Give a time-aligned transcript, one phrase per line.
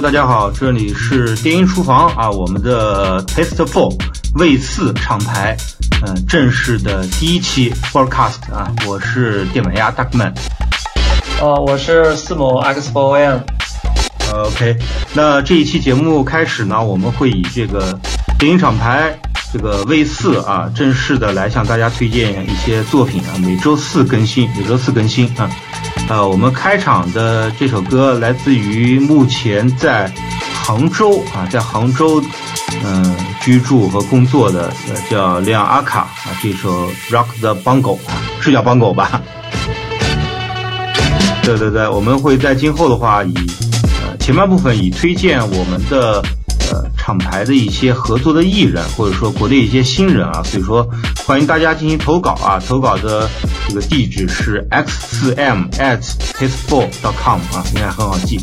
[0.00, 3.94] Hello，大家好，这里是电音厨房啊，我们的 Taste Four
[4.36, 5.54] 味四厂牌，
[6.06, 10.32] 嗯，正式的第一期 Forecast 啊，我是电板鸭 Duckman，
[11.42, 13.40] 呃，我是四某 X 4 M，
[14.32, 14.78] 呃，OK，
[15.12, 18.00] 那这一期节目开始呢，我们会以这个
[18.38, 19.14] 电音厂牌
[19.52, 25.50] 这个 V 四啊，正式的来向大家推荐一些作品啊，每周四更新，每周四更新啊。
[26.10, 30.12] 呃，我们开场的这首歌来自于目前在
[30.52, 32.20] 杭州啊，在杭州
[32.84, 39.22] 嗯居住和工作的呃叫亮阿卡啊，这首 Rock the Bongo 啊，是叫 Bongo 吧？
[41.44, 43.32] 对对对，我们会在今后的话以
[44.02, 46.20] 呃前半部分以推荐我们的。
[46.96, 50.88] 厂牌的一些合作的艺人，或者说国内一些新人啊，所以说
[51.26, 53.28] 欢迎大家进行投稿啊，投稿的
[53.68, 56.00] 这个地址是 x 四 m at
[56.34, 58.38] taste4 dot com 啊，应该很好记。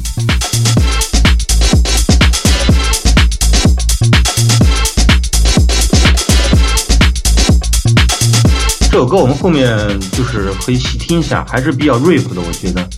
[8.90, 9.78] 这首歌我们后面
[10.12, 12.97] 就是可以细听一下，还是比较 rap 的，我觉得。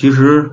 [0.00, 0.52] 其实，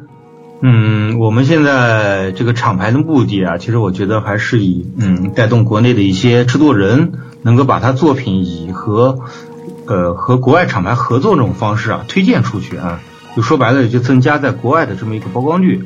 [0.59, 9.19] 嗯，我们现在这个厂牌的目的啊，其实我觉得还是以嗯带动国内的一些制作人，能够把他作品以和
[9.85, 12.99] 呃和国外厂牌合作这种方式啊推荐出去啊，
[13.37, 15.81] 就说白了就增加在国外的这么一个曝光率。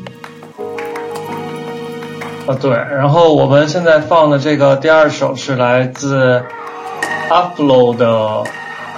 [2.48, 6.42] 啊对，然后我们现在放的这个第二首是来自
[7.30, 8.44] Upload 的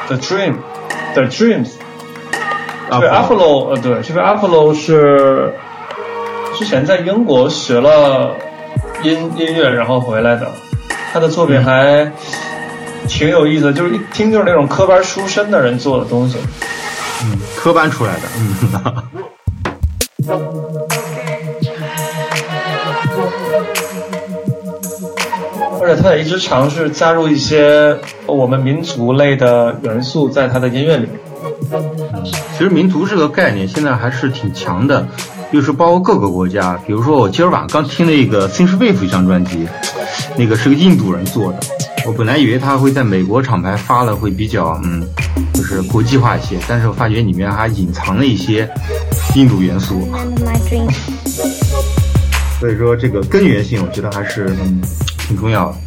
[0.07, 1.82] The Dream，The Dreams。
[2.99, 5.53] 这个 Apollo，呃，对，这个 Apollo 是
[6.57, 8.35] 之前在英国学了
[9.03, 10.47] 音音乐，然后回来的。
[11.11, 12.11] 他的作品还
[13.07, 16.37] 挺有意思，就是一听就是那种科班出身的人做的东西。
[17.23, 18.73] 嗯，科班出来的，嗯。
[25.81, 31.19] 而且他也一直尝试加入一些我们民族类的元素在他的音乐里面。
[32.51, 35.05] 其实民族这个概念现在还是挺强的，
[35.51, 36.79] 就是包括各个国家。
[36.85, 39.67] 比如说我今儿晚上刚听了一个 Synthwave 一张专辑，
[40.37, 41.59] 那个是个印度人做的。
[42.05, 45.07] 我本来以为他会在美国厂牌发了会比较嗯，
[45.53, 48.69] 就是国际化一些，但是我发觉里面还隐藏了一些
[49.35, 50.07] 印度元素。
[52.59, 54.81] 所以说这个根源性，我觉得还是嗯
[55.27, 55.77] 挺重要的。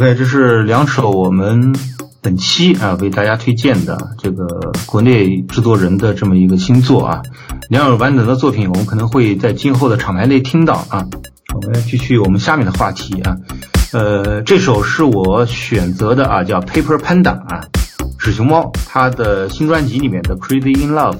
[0.00, 1.74] OK，这是两首我们
[2.22, 4.46] 本期啊为大家推荐的这个
[4.86, 7.20] 国内制作人的这么一个新作啊，
[7.68, 11.04] 两首完整的作品我们可能会在今后的厂牌内听到啊。
[11.54, 13.36] 我们继续我们下面的话题啊，
[13.92, 17.60] 呃，这首是我选择的啊，叫 Paper Panda 啊，
[18.18, 21.18] 纸熊猫，它的新专辑里面的 Crazy in Love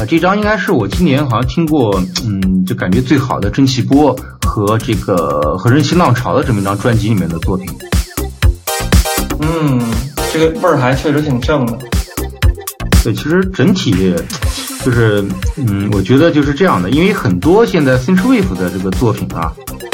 [0.00, 4.12] 啊，这张应该是我今年好像听过，嗯，就感觉最好的蒸汽波
[4.44, 7.68] 和这个和人气浪潮的这么一张专辑里面的作品。
[9.40, 9.80] 嗯，
[10.32, 11.78] 这个味儿还确实挺正的。
[13.04, 14.14] 对，其实整体
[14.84, 15.24] 就是，
[15.56, 19.52] 嗯，我觉得就是这样的，因为很多现在 synthwave 的这个作品啊，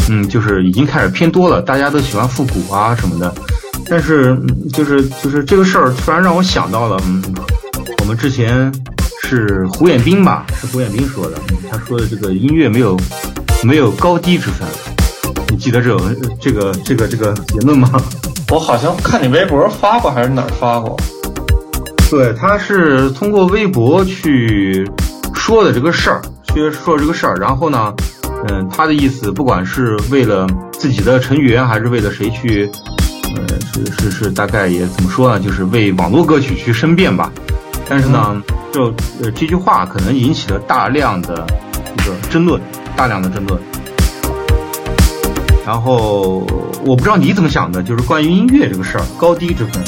[0.08, 3.32] 嗯，就是已经开始偏多了，大家都喜欢复古啊什么的。
[3.86, 4.34] 但是，
[4.72, 7.22] 就是就是这个事儿突然让我想到了，嗯，
[8.00, 8.72] 我们之前
[9.22, 11.38] 是胡彦斌吧，是胡彦斌说的，
[11.70, 12.98] 他说的这个音乐没有
[13.62, 14.66] 没有高低之分，
[15.50, 17.90] 你记得这种这个这个这个言论吗？
[18.50, 20.96] 我好像看你微博发过，还是哪儿发过？
[22.10, 24.88] 对，他是通过微博去
[25.34, 27.34] 说的这个事儿，去说这个事儿。
[27.36, 27.92] 然后呢，
[28.48, 32.70] 嗯，他的意思，不管是为了自己的成员，还是为了谁去，
[33.34, 35.40] 呃，是是是，大概也怎么说呢？
[35.40, 37.32] 就是为网络歌曲去申辩吧。
[37.88, 38.84] 但是呢，就
[39.22, 41.44] 呃这句话可能引起了大量的
[41.96, 42.60] 一个争论，
[42.94, 43.60] 大量的争论。
[45.66, 46.46] 然后
[46.84, 49.82] 我不知道你怎么想的，就是关于音乐这个事儿，高低之分。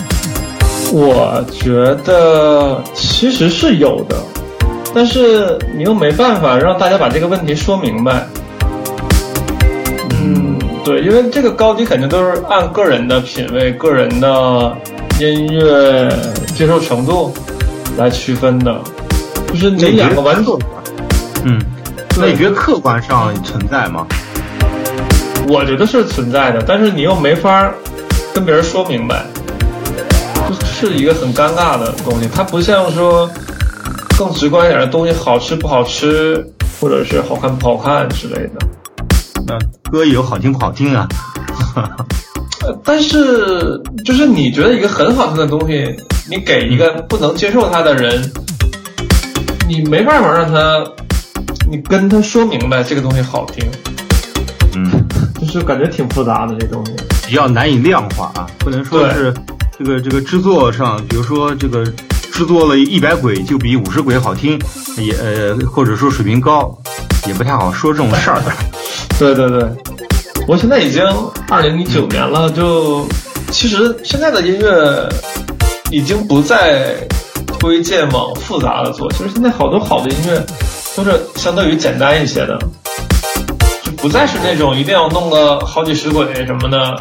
[0.92, 4.16] 我觉得其实是有的，
[4.94, 8.26] 但是你又没办法让大家把这个问题说明白。
[10.12, 14.76] 嗯，对，因为这个高低肯定都是按个人的品味、个人的
[15.20, 16.08] 音乐
[16.54, 17.34] 接受程度
[17.98, 18.80] 来区分的，
[19.48, 20.54] 就是你两个完全。
[21.44, 21.60] 嗯，
[22.16, 24.06] 那你觉得客观上存在吗？
[25.48, 27.72] 我觉得是存在的，但是你又没法
[28.34, 29.24] 跟别人说明白，
[30.64, 32.28] 是一个很尴尬的东西。
[32.32, 33.30] 它不像说
[34.18, 36.44] 更直观一点的东西，好吃不好吃，
[36.80, 38.54] 或者是好看不好看之类的。
[39.46, 39.56] 那
[39.90, 41.06] 歌有好听不好听啊？
[42.82, 45.94] 但是就是你觉得一个很好听的东西，
[46.28, 48.28] 你给一个不能接受它的人，
[49.68, 50.84] 你没办法让他，
[51.70, 53.64] 你跟他说明白这个东西好听。
[55.56, 55.60] 嗯。
[55.60, 56.92] 就感觉挺复杂的这东西，
[57.26, 59.32] 比较难以量化啊，不能说是
[59.78, 61.82] 这个这个制作上，比如说这个
[62.30, 64.60] 制作了一百轨就比五十轨好听，
[64.98, 66.76] 也呃或者说水平高，
[67.26, 68.38] 也不太好说这种事儿。
[69.18, 69.66] 对对对，
[70.46, 71.02] 我现在已经
[71.48, 73.06] 二零一九年了，就
[73.50, 75.08] 其实现在的音乐
[75.90, 76.94] 已经不再
[77.58, 80.44] 推荐往复杂的做，其实现在好多好的音乐
[80.94, 82.58] 都是相对于简单一些的。
[84.06, 86.96] 不再是那种一定要弄个好几十轨什么的，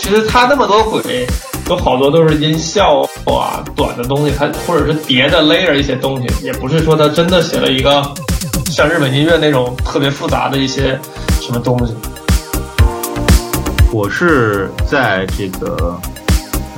[0.00, 1.26] 其实它那么多轨，
[1.68, 8.02] 有好多都是音效啊，短的东西，它或者是叠的 layer 一些东西，也不是说它真的写了一个
[8.70, 10.98] 像日本音乐那种特别复杂的一些
[11.42, 11.94] 什么东西。
[13.92, 16.00] 我是在这个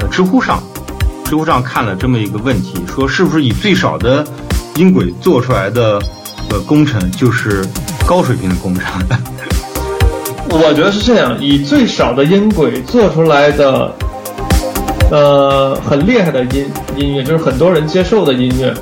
[0.01, 0.61] 呃知乎上，
[1.25, 4.27] 知乎上看了这么一个问题，说是不是以最少的
[4.75, 6.03] 音轨做出来的
[6.51, 7.65] 呃工程就是
[8.07, 8.85] 高水平的工程？
[10.49, 13.93] 我觉得是这样，以最少的音轨做出来的，
[15.11, 18.73] 呃，很厉害的音音乐，就是很多人接受的音乐，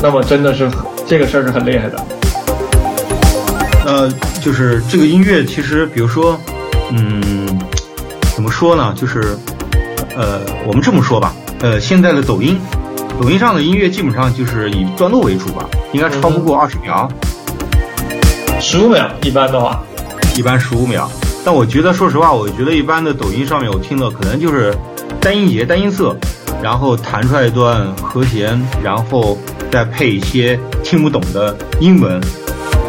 [0.00, 0.70] 那么真的是
[1.06, 2.06] 这个事儿是很厉害的。
[3.84, 4.08] 呃，
[4.40, 6.38] 就是这个音乐，其实比如说，
[6.92, 7.58] 嗯，
[8.36, 8.94] 怎么说呢？
[8.96, 9.36] 就是，
[10.16, 12.60] 呃，我们这么说吧，呃，现在的抖音，
[13.20, 17.10] 抖音上的音乐基本上就是以段落为主吧，应该超不过二十秒，
[18.70, 19.82] 十五秒一般的话。
[20.36, 21.08] 一般十五秒，
[21.42, 24.76] 但我觉得，说实话，我觉得一般的抖音上面我听的可能就是
[25.22, 26.14] 单音节、单音色，
[26.62, 29.38] 然后弹出来一段和弦，然后
[29.70, 32.20] 再配一些听不懂的英文，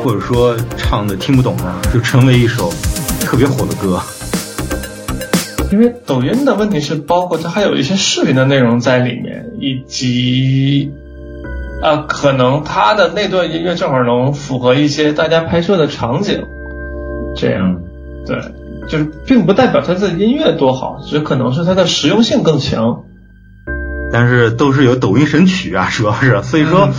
[0.03, 2.73] 或者说唱的听不懂的，就成为一首
[3.21, 4.01] 特别火的歌。
[5.71, 10.91] 因为抖音的问题是，包括它还有一些视频的内容在里面，以及
[11.81, 16.45] 啊，可能他的那段音乐正好能符合一些大家拍摄的场景。
[17.35, 17.79] 这样，
[18.25, 18.37] 对，
[18.87, 23.03] 就是并不代表他的音乐多好，只可能是它的实用性更强。
[24.11, 26.89] 但是都是有抖音神曲啊，主要是，所以说，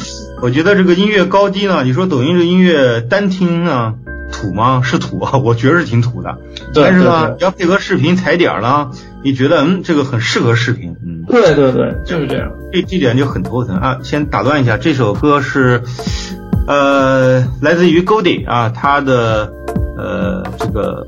[0.42, 3.94] 我觉得这个音乐高低呢，你说抖音这音乐单听呢
[4.30, 4.82] 土吗？
[4.82, 6.38] 是土啊，我觉得是挺土的。
[6.74, 8.90] 但是呢，要配合视频踩点呢，
[9.22, 11.24] 你觉得嗯，这个很适合视频，嗯。
[11.28, 12.50] 对对对，就是这样。
[12.72, 13.98] 这这点就很头疼啊。
[14.02, 15.82] 先打断一下，这首歌是，
[16.66, 19.52] 呃，来自于 Goldie 啊，他的。
[20.02, 21.06] 呃，这个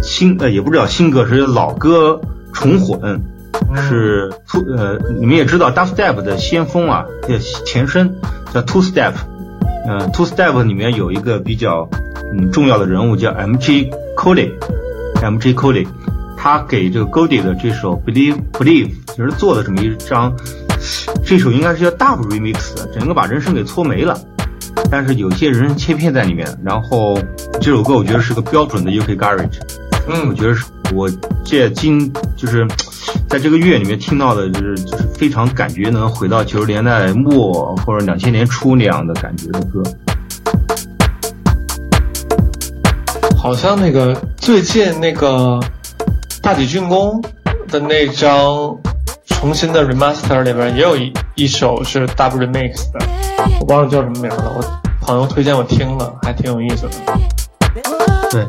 [0.00, 2.18] 新呃也不知道新歌是老歌
[2.54, 3.20] 重混，
[3.76, 8.14] 是 two 呃你们也知道 dubstep 的先锋啊，叫前身
[8.54, 9.12] 叫 two step，
[9.86, 11.90] 嗯 two step 里面有一个比较
[12.32, 15.86] 嗯重要的人物叫 M G Cody，M G Cody，
[16.36, 20.34] 他给这个 Goldie 的这首 Believe Believe 其实做的这么一张，
[21.24, 24.18] 这首应该是叫 dub remix，整个把人声给搓没了。
[24.90, 27.18] 但是有些人声切片在里面，然后
[27.60, 29.58] 这首歌我觉得是个标准的 UK Garage，
[30.08, 31.10] 嗯，我觉得是我
[31.44, 32.66] 这今就是
[33.28, 39.82] 在这个月里面听到的，就是就是非常感觉能回到九十年代末或者两千年初那样的感觉的歌。
[43.42, 45.58] 好像那个最近那个
[46.40, 47.20] 大体竣工
[47.66, 48.72] 的那张
[49.26, 53.04] 重新的 Remaster 里边也有一一首是 Double Remix 的。
[53.58, 56.90] 我忘了叫什么名了，我朋友推荐我听了，还挺有意思的。
[58.30, 58.46] 对，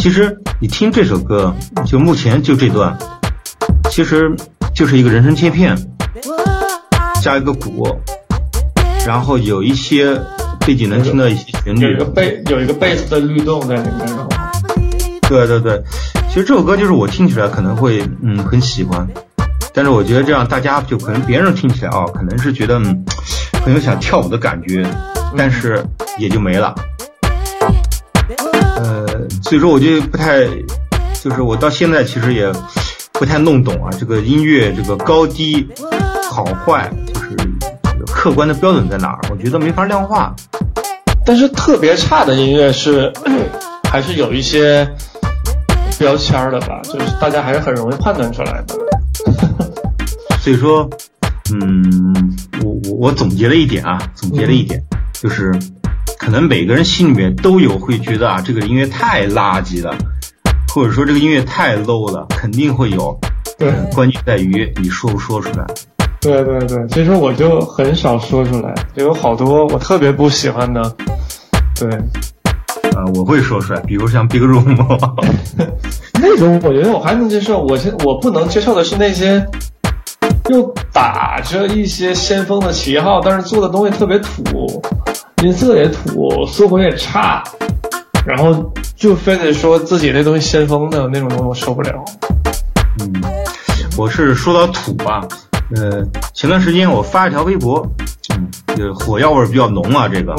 [0.00, 1.54] 其实你听这首歌，
[1.86, 2.98] 就目前就这段，
[3.92, 4.28] 其实
[4.74, 5.78] 就是一个人声切片，
[7.22, 7.86] 加一个鼓，
[9.06, 10.20] 然后有一些
[10.66, 14.08] 背景能听到一些旋律，有一个贝有一个贝斯的律动在里面。
[15.28, 15.82] 对对对，
[16.28, 19.06] 其实这首歌就是我听起来可能会嗯很喜欢，
[19.72, 22.80] 但是我觉得这样大家就可能别人听起来哦，可能是觉得。
[23.64, 24.84] 很有想跳舞的感觉，
[25.36, 25.80] 但是
[26.18, 26.74] 也就没了。
[28.74, 29.06] 呃，
[29.40, 30.44] 所以说我就不太，
[31.22, 32.50] 就是我到现在其实也
[33.12, 35.64] 不太弄懂啊，这个音乐这个高低
[36.28, 37.11] 好坏，就是
[38.22, 39.18] 客观的标准在哪儿？
[39.32, 40.32] 我觉得没法量化。
[41.26, 43.12] 但是特别差的音乐是，
[43.90, 44.88] 还是有一些
[45.98, 48.76] 标签的吧，就是大家还是很容易判断出来的。
[50.38, 50.88] 所以说，
[51.52, 52.14] 嗯，
[52.62, 54.80] 我我我总结了一点啊，总结了一点，
[55.14, 55.52] 就是
[56.16, 59.92] 可能每个人心里面都有会觉得啊，这个音乐太垃圾了，
[60.72, 63.18] 或者说这个音乐太 low 了，肯定会有。
[63.58, 65.66] 对，关键在于你说不说出来。
[66.22, 70.80] 对对对，其实我就很少说出来，就有好多我特别不喜欢的。
[71.74, 71.90] 对，
[72.94, 74.64] 呃，我会说出来，比如像 Big Room，
[76.22, 77.60] 那种我觉得我还能接受。
[77.64, 79.44] 我现我不能接受的是那些
[80.48, 84.80] 又打着一些先锋的旗号，但是做的东西特别土，
[85.42, 87.42] 音色也土，速度也差，
[88.24, 91.92] 然后就非得说自己那东西先锋的那种东西，我受不了。
[93.00, 93.22] 嗯，
[93.96, 95.26] 我是说到土吧，
[95.76, 97.86] 呃，前段时间我发一条微博，
[98.34, 100.34] 嗯，就火药味比较浓啊，这个。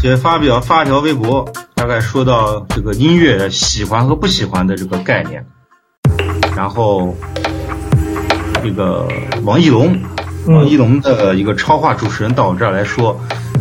[0.00, 5.44] 就发表发一条微博，大概说到这个音乐喜欢和不喜欢的这个概念，
[6.54, 7.12] 然后
[8.62, 9.08] 这个
[9.42, 9.98] 王艺龙，
[10.46, 13.18] 王艺龙的一个超话主持人到我这儿来说，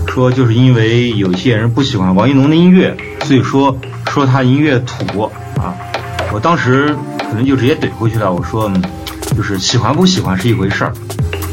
[0.07, 3.75] 说就是因为有些人不喜欢王艺龙的音乐，所以说
[4.11, 5.23] 说他音乐土
[5.59, 5.73] 啊，
[6.31, 8.71] 我当时可能就直接怼回去了，我说
[9.37, 10.91] 就是喜欢不喜欢是一回事儿，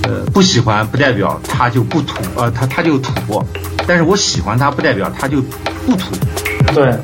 [0.05, 3.45] 呃，不喜欢不代表他就不土，呃，他他就土。
[3.87, 5.43] 但是我喜欢他，不代表他就
[5.87, 6.15] 不土。
[6.75, 6.99] 对，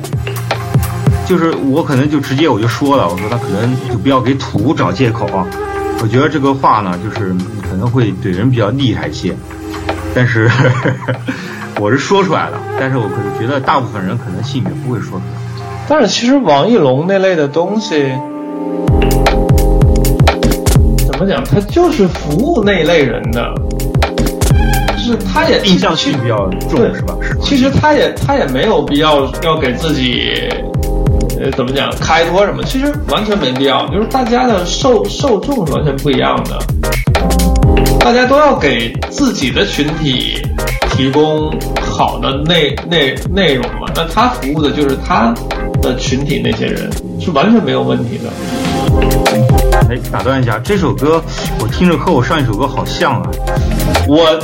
[1.27, 5.45] 就是我可能就直接我就说了，我说他可能就不要给土找借口啊。
[6.01, 9.35] 我觉得这个话呢，就是可能会怼人比较厉害一些。
[10.15, 10.49] 但是
[11.79, 15.23] 我是说出来了，但是我可能觉得大部分人可能心里面不会说出来。
[15.87, 18.11] 但是其实王绎龙那类的东西，
[19.10, 19.10] 怎
[21.21, 21.43] 么讲？
[21.43, 23.53] 他就是服务那一类人的。
[24.97, 26.37] 就是，他也印象性比较
[26.69, 27.15] 重，是吧？
[27.21, 27.37] 是。
[27.41, 30.31] 其实他也他也没有必要要给自己，
[31.39, 32.63] 呃，怎么讲开脱什么？
[32.63, 33.87] 其实完全没必要。
[33.87, 36.59] 就是大家的受受众是完全不一样的，
[37.99, 40.39] 大家都要给自己的群体
[40.91, 41.51] 提供
[41.81, 43.87] 好的内内内容嘛。
[43.95, 45.33] 那他服务的就是他
[45.81, 48.29] 的群体那些人，是完全没有问题的。
[49.91, 51.21] 哎，打断一下，这首歌
[51.59, 53.29] 我听着和我上一首歌好像啊，
[54.07, 54.39] 我。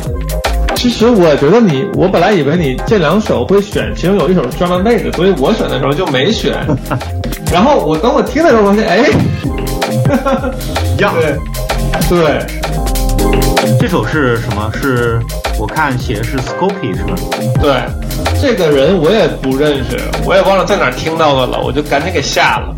[0.76, 6.54] 其实我觉得你，我本来以为你这两首会选，其中有一首是专门妹子，所以我选的时候就没选。
[7.52, 9.10] 然后我等我听的时候发现，哎，
[10.98, 11.16] 一样。
[12.10, 12.46] 对，对。
[13.80, 14.72] 这首是什么？
[14.76, 15.20] 是
[15.58, 17.16] 我看写的是 Scopy 是吧？
[17.60, 17.82] 对，
[18.40, 22.76] 这个人我也不认识，我也忘了在哪听到的了，我就赶紧给下了。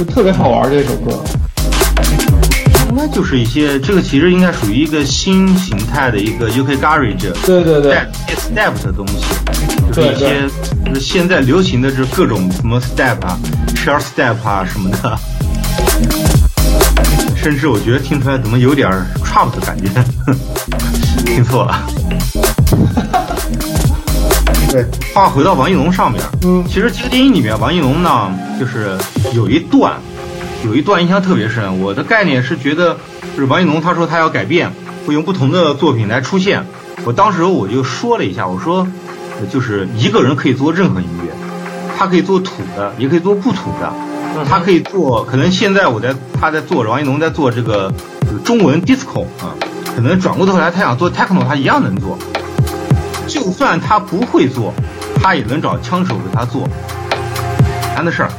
[0.00, 1.22] 就特别好玩这首歌。
[2.88, 7.98] 应该就是一些，这个其实应该属于一个新形态的一个 UK Garage，对对对
[8.34, 9.26] ，Step 的东西，
[9.92, 10.48] 就是一些
[10.98, 13.38] 现在流行的这各种什么 Step 啊
[13.76, 15.18] ，Short Step 啊什么的，
[17.36, 18.90] 甚至我觉得听出来怎么有点
[19.22, 19.90] Trap 的感觉，
[21.26, 21.86] 听错了。
[24.70, 28.96] 对，话回到王一龙上面，嗯，其实这个电影里面王一龙呢，就是
[29.34, 29.94] 有一段。
[30.62, 32.94] 有一段印象特别深，我的概念是觉得，
[33.34, 34.70] 就是王一龙他说他要改变，
[35.06, 36.66] 会用不同的作品来出现。
[37.02, 38.86] 我当时我就说了一下，我说，
[39.50, 41.32] 就是一个人可以做任何音乐，
[41.96, 43.90] 他可以做土的，也可以做不土的，
[44.46, 47.90] 他可以做，可能现在我在他在做王一龙在做这个
[48.44, 49.56] 中文 disco 啊，
[49.96, 52.18] 可能转过头来他想做 techno，他一样能做。
[53.30, 54.74] 就算他不会做，
[55.22, 56.68] 他也能找枪手给他做，
[57.94, 58.30] 难的事儿。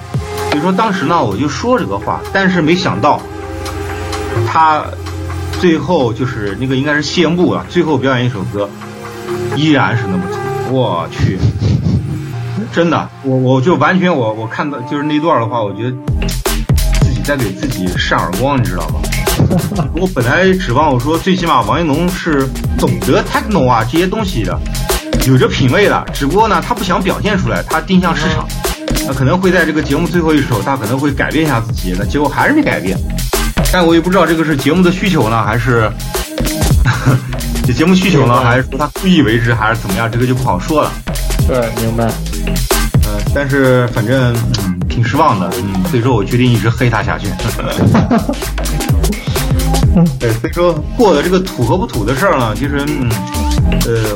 [0.50, 3.22] 所以说当时呢，我就说这个话，但是没想到，
[4.46, 4.84] 他
[5.62, 8.70] 最后就是那个应该是谢幕啊，最后表演一首歌，
[9.56, 10.74] 依然是那么土。
[10.74, 11.38] 我去，
[12.74, 15.92] 真的，我我就完全我我看到就是那段的话，我觉得
[17.02, 19.00] 自己在给自己扇耳光，你知道吗？
[19.96, 24.58] 我本来指望我说最起码王一龙是懂得 techno 啊这些东西的，
[25.28, 28.48] 有着品味的，只不过呢他不想表现出来，他定向市场。
[29.08, 32.98] 那可能会在这个节目最后一首，他可能会改变一下自己，那结果还是没改变。
[33.72, 35.90] 但我也不知道这个是节目的需求呢，还是
[37.66, 40.12] 这节目需求呢，还是说他故意为之，还是怎么样？
[40.12, 40.92] 这个就不好说了。
[41.48, 42.06] 对，明白。
[42.06, 47.28] 呃，但是反正嗯挺失望的，嗯，所以说我决定一直黑他下去。
[50.20, 53.10] 对，所以说过的这个土和不土的事儿呢，其实嗯。
[53.86, 54.16] 呃，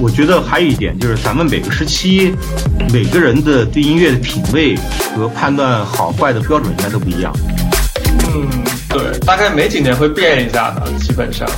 [0.00, 2.34] 我觉得还有一点就是，咱们每个时期
[2.92, 4.76] 每个人的对音乐的品味
[5.14, 7.32] 和判断好坏的标准应该都不一样。
[8.34, 8.48] 嗯，
[8.88, 11.48] 对，大概每几年会变一下的，基本上。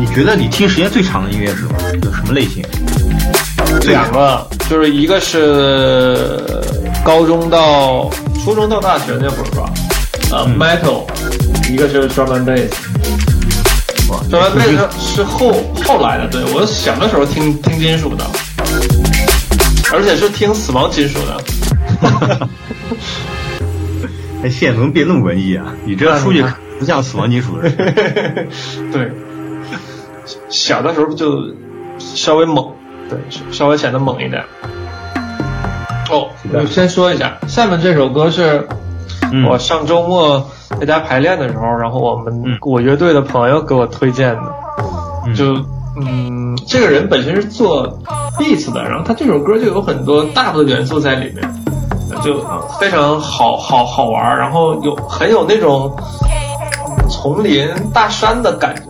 [0.00, 1.72] 你觉得你听时间最长的音乐是什么？
[2.02, 2.64] 有什么类型？
[3.86, 6.36] 两个，就是一个是
[7.04, 8.10] 高中到
[8.42, 9.72] 初中到大学那会儿吧，
[10.30, 11.04] 呃，metal，
[11.70, 12.68] 一个是 drum and bass。
[14.32, 15.52] Drum and bass 是后
[15.84, 18.24] 后来的，对我小的时候听听金属的，
[19.92, 21.36] 而且是听死亡金属的。
[24.42, 25.66] 哎，现在怎么变那么文艺啊？
[25.84, 26.42] 你这出去
[26.78, 27.76] 不像死亡金属的人。
[28.90, 29.12] 对，
[30.48, 31.54] 小的时候就
[31.98, 32.72] 稍微猛。
[33.10, 33.18] 对，
[33.52, 34.42] 稍微显得猛一点。
[36.10, 38.66] 哦，我先说一下，下面这首歌是
[39.46, 40.50] 我上周末
[40.82, 44.42] 在家排练的时候，然后我们我乐队的朋友给我推荐的。
[45.32, 45.54] 就
[45.96, 47.86] 嗯，这个人本身是做
[48.36, 51.54] beats 的，然后他这首歌就有很多大的元素在里面，
[52.24, 52.44] 就
[52.80, 55.96] 非常好好好玩，然后有很有那种
[57.08, 58.82] 丛林大山的感觉。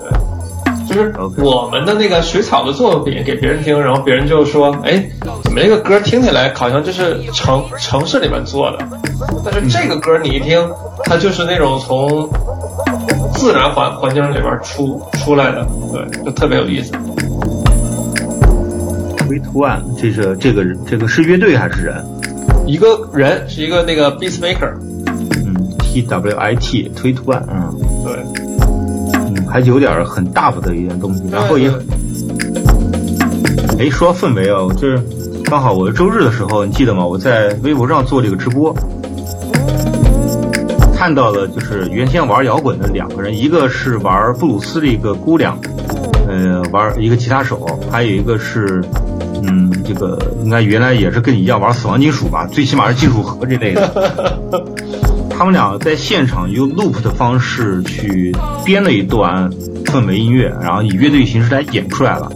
[0.93, 5.05] 就是我们的那个水草的作品给别人听，然后别人就说：“哎，
[5.43, 8.79] 怎么这个歌听起来好像就是城城市里面做的？
[9.45, 10.69] 但是这个歌你一听，
[11.05, 12.29] 它就是那种从
[13.35, 16.93] 自然环环境里边出出来的，对，就特别有意思。”
[19.33, 22.05] i t One，这是这个这个是乐队还是人？
[22.67, 24.75] 一个人是一个那个 Beat Maker。
[25.07, 28.42] 嗯，T W I T t w i t One，嗯，对。
[29.53, 31.71] 还有点很大的一件东西，然后也，
[33.79, 34.97] 哎，说氛围啊，这
[35.45, 37.05] 刚好我周日的时候，你记得吗？
[37.05, 38.75] 我在微博上做这个直播，
[40.97, 45.59] 看到了就是原先玩摇滚的两个人，一个是玩布鲁斯的一个姑娘，
[46.27, 48.83] 呃，玩一个吉他手，还有一个是，
[49.43, 54.39] 嗯，这个应该原来也是跟你一样玩死亡金属吧，最起码是金属核这类的。
[55.43, 58.33] 他们俩在现场用 loop 的方式去
[58.65, 59.51] 编了一段
[59.87, 62.31] 氛围音乐，然后以乐队形式来演出来了。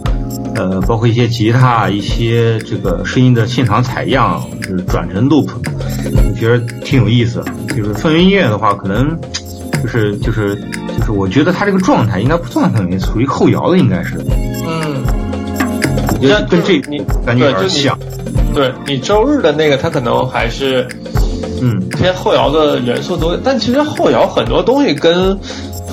[0.55, 7.41] 呃，包括一些吉他、一些这个声音的现场采样，就是转成 loop，我觉得挺有意思。
[7.69, 9.17] 就是氛围音乐的话，可能
[9.81, 10.53] 就是就是
[10.99, 14.17] 就是，我觉得他这个状态应该不算氛围，属于后摇的，应该是。
[14.67, 15.01] 嗯。
[16.11, 17.97] 我觉得跟这你感觉有点像。
[18.53, 20.85] 对你周日的那个，他可能还是。
[21.61, 25.39] 嗯，偏后摇的元素多，但其实后摇很多东西跟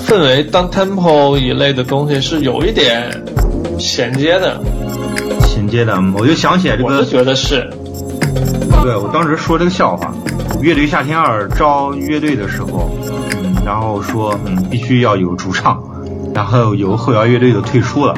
[0.07, 3.09] 氛围、当 tempo 一类的东西是有一点
[3.79, 4.59] 衔接的。
[5.41, 6.89] 衔接的，我就想起来这个。
[6.89, 7.69] 我就觉得是。
[8.83, 10.13] 对，我当时说这个笑话，
[10.61, 12.91] 乐队夏天二招乐队的时候，
[13.41, 15.81] 嗯，然后说，嗯，必须要有主唱，
[16.33, 18.13] 然后有后摇乐队的退出了，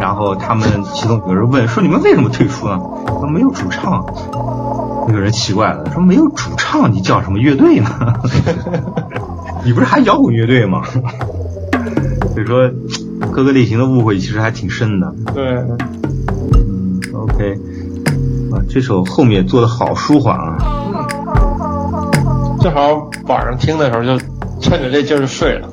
[0.00, 2.78] 然后他们其中有人问说，你们为什么退出呢？
[3.08, 4.04] 说没有主唱。
[5.06, 7.90] 那个人奇怪了，说没有主唱，你叫什么乐队呢？
[9.64, 10.82] 你不是还摇滚乐队吗？
[12.34, 12.70] 所以说，
[13.32, 15.14] 各个类型的误会其实还挺深的。
[15.34, 15.44] 对，
[16.66, 17.54] 嗯，OK，
[18.52, 20.56] 啊，这首后面做的好舒缓啊。
[20.60, 24.18] 嗯，正好晚上听的时候就
[24.60, 25.68] 趁着这劲儿就睡了。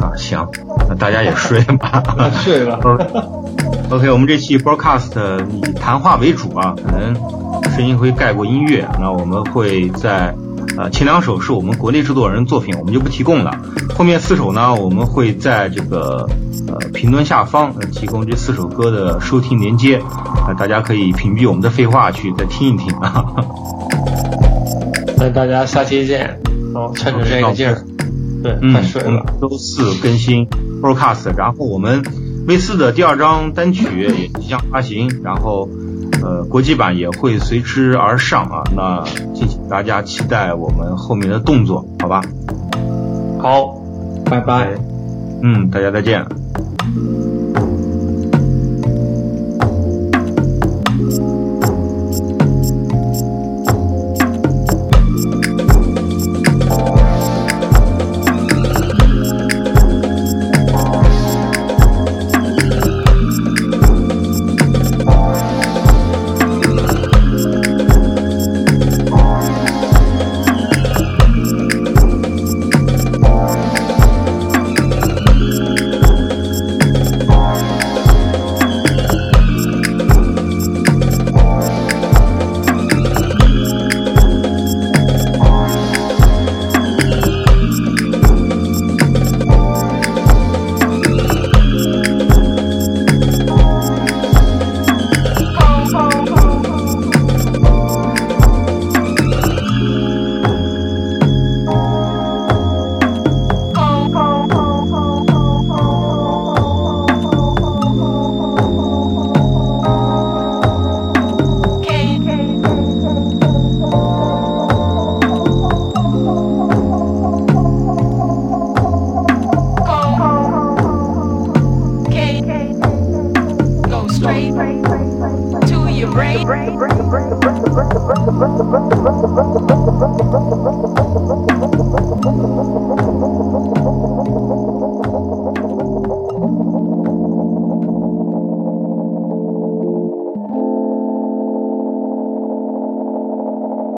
[0.00, 0.46] 啊，行，
[0.88, 2.02] 那大家也睡吧。
[2.44, 2.78] 睡了。
[3.90, 7.14] OK，我们这期 Broadcast 以谈话为主啊，可能。
[7.74, 10.32] 声音会盖过音乐，那我们会在，
[10.78, 13.50] 呃，前两首是我们国内制作人作品，我们就不提供了。
[13.96, 16.24] 后面四首呢，我们会在这个
[16.68, 23.24] 呃评论下方提供这四首歌的收听连接，啊，大家可以屏蔽我们的废话去再听一听啊。
[25.16, 26.38] 那大家下期见，
[26.72, 27.84] 好，趁着这个劲儿，
[28.40, 29.26] 对，快睡了。
[29.40, 30.46] 周四更新
[30.80, 32.04] Broadcast，然后我们
[32.46, 35.68] V 四的第二张单曲也即将发行，然后。
[36.22, 42.22] 呃，国际版也会随之而上啊，那敬请大家期待我们后面的动作，好吧？
[43.40, 43.74] 好，
[44.24, 44.74] 拜拜。
[45.42, 46.24] 嗯，大家再见。